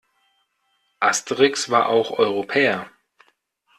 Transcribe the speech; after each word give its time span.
Asterix 0.99 1.69
war 1.69 1.89
auch 1.89 2.09
Europäer. 2.17 2.89